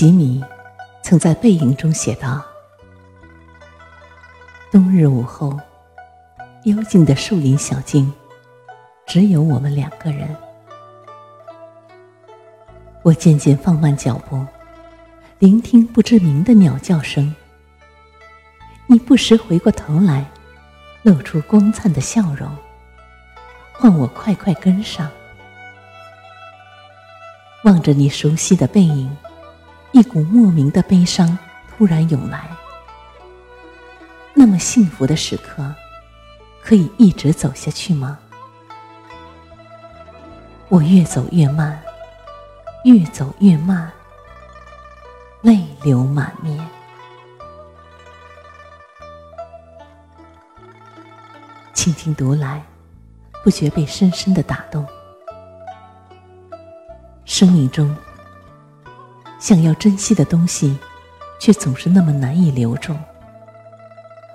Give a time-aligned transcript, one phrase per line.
[0.00, 0.42] 吉米
[1.02, 2.42] 曾在背影中写道
[4.72, 5.60] ：“冬日午后，
[6.64, 8.10] 幽静的树林小径，
[9.06, 10.34] 只有我们两个人。
[13.02, 14.42] 我渐渐放慢脚步，
[15.38, 17.34] 聆听不知名的鸟叫声。
[18.86, 20.24] 你不时回过头来，
[21.02, 22.50] 露出光灿的笑容，
[23.74, 25.10] 唤我快快跟上。
[27.64, 29.14] 望着你熟悉的背影。”
[29.92, 31.36] 一股莫名的悲伤
[31.68, 32.48] 突然涌来。
[34.32, 35.74] 那么幸福的时刻，
[36.62, 38.18] 可以一直走下去吗？
[40.68, 41.82] 我越走越慢，
[42.84, 43.90] 越走越慢，
[45.42, 46.64] 泪流满面。
[51.74, 52.62] 轻轻读来，
[53.42, 54.86] 不觉被深深的打动。
[57.24, 57.94] 生命中。
[59.40, 60.78] 想要珍惜的东西，
[61.40, 62.94] 却总是那么难以留住。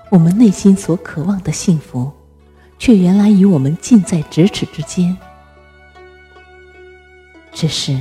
[0.10, 2.12] 我们内心所渴望的幸福，
[2.80, 5.16] 却原来与我们近在咫尺之间。
[7.54, 8.00] 只是，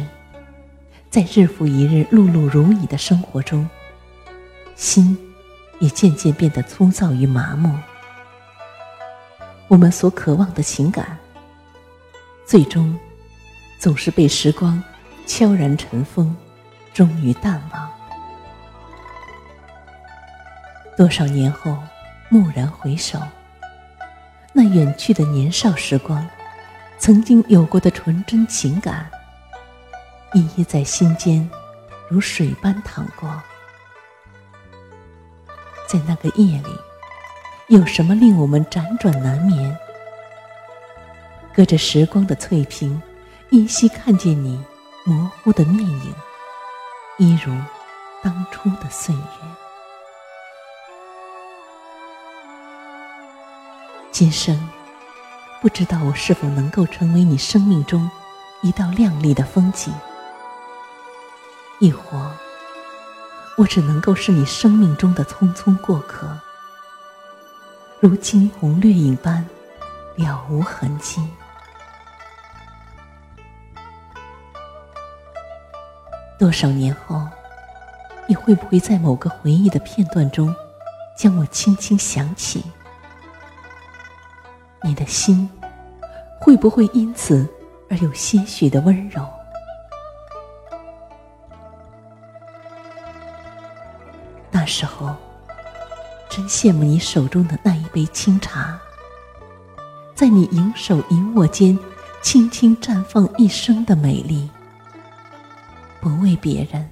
[1.10, 3.68] 在日复一日、碌碌如蚁的生活中，
[4.74, 5.16] 心
[5.78, 7.78] 也渐渐变得粗糙与麻木。
[9.68, 11.18] 我们所渴望的情感，
[12.46, 12.98] 最终
[13.78, 14.82] 总是被时光
[15.26, 16.34] 悄然尘封。
[16.94, 17.90] 终于淡忘。
[20.96, 21.76] 多少年后，
[22.30, 23.18] 蓦然回首，
[24.52, 26.24] 那远去的年少时光，
[26.98, 29.10] 曾经有过的纯真情感，
[30.32, 31.50] 一一在心间
[32.08, 33.28] 如水般淌过。
[35.88, 36.78] 在那个夜里，
[37.66, 39.76] 有什么令我们辗转难眠？
[41.52, 43.02] 隔着时光的翠屏，
[43.50, 44.62] 依稀看见你
[45.04, 46.14] 模糊的面影。
[47.16, 47.54] 一如
[48.24, 49.20] 当初的岁月，
[54.10, 54.68] 今生
[55.62, 58.10] 不知道我是否能够成为你生命中
[58.62, 59.94] 一道亮丽的风景，
[61.78, 62.28] 亦或
[63.56, 66.36] 我只能够是你生命中的匆匆过客，
[68.00, 69.48] 如惊鸿掠影般
[70.16, 71.24] 了无痕迹。
[76.38, 77.26] 多少年后，
[78.26, 80.54] 你会不会在某个回忆的片段中，
[81.16, 82.62] 将我轻轻想起？
[84.82, 85.48] 你的心
[86.40, 87.48] 会不会因此
[87.88, 89.26] 而有些许的温柔？
[94.50, 95.14] 那时候，
[96.28, 98.78] 真羡慕你手中的那一杯清茶，
[100.14, 101.78] 在你盈手盈握间，
[102.22, 104.50] 轻轻绽放一生的美丽。
[106.04, 106.86] 不为别人，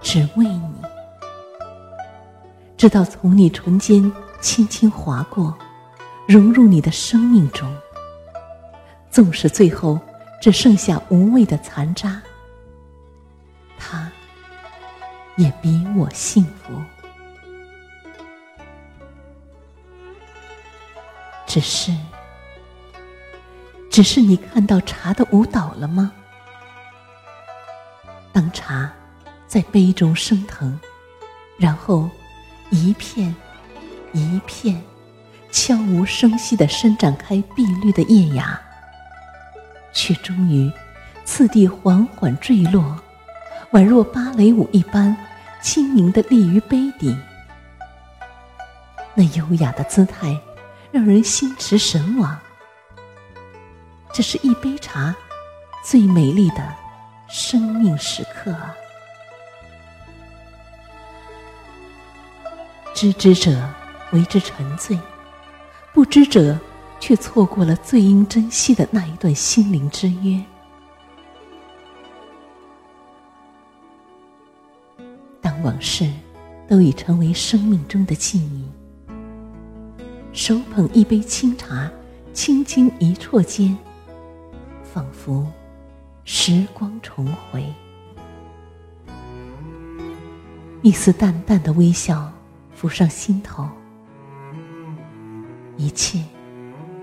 [0.00, 0.74] 只为你。
[2.74, 5.54] 直到从你唇间轻轻划过，
[6.26, 7.70] 融入你的生命中。
[9.10, 10.00] 纵使最后
[10.40, 12.22] 只剩下无味的残渣，
[13.78, 14.10] 他
[15.36, 16.72] 也比我幸福。
[21.46, 21.94] 只是，
[23.90, 26.14] 只是你看到茶的舞蹈了吗？
[28.32, 28.90] 当茶
[29.46, 30.78] 在杯中升腾，
[31.58, 32.08] 然后
[32.70, 33.34] 一片
[34.12, 34.80] 一片
[35.50, 38.60] 悄无声息地伸展开碧绿的叶芽，
[39.92, 40.70] 却终于
[41.24, 42.96] 次第缓缓坠落，
[43.72, 45.16] 宛若芭蕾舞一般
[45.60, 47.16] 轻盈地立于杯底。
[49.14, 50.40] 那优雅的姿态
[50.92, 52.38] 让人心驰神往。
[54.12, 55.14] 这是一杯茶
[55.84, 56.79] 最美丽的。
[57.30, 58.52] 生命时刻，
[62.92, 63.70] 知之者
[64.10, 64.98] 为之沉醉，
[65.94, 66.58] 不知者
[66.98, 70.42] 却错过了最应珍惜的那一段心灵之约。
[75.40, 76.10] 当往事
[76.68, 78.64] 都已成为生命中的记忆，
[80.32, 81.88] 手捧一杯清茶，
[82.32, 83.78] 轻轻一啜间，
[84.82, 85.46] 仿佛。
[86.32, 87.66] 时光重回，
[90.80, 92.32] 一丝淡淡的微笑
[92.72, 93.68] 浮上心头，
[95.76, 96.22] 一切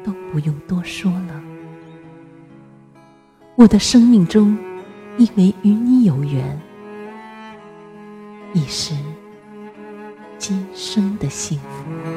[0.02, 1.44] 都不用多说了。
[3.58, 4.58] 我的生命中，
[5.18, 6.58] 因为与你有缘，
[8.54, 8.96] 已是
[10.38, 12.17] 今生的幸福。